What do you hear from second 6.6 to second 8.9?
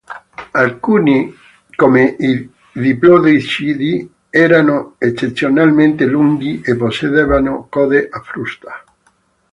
e possedevano code a frusta.